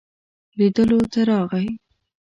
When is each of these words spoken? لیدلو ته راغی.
لیدلو 0.57 0.99
ته 1.11 1.19
راغی. 1.29 1.67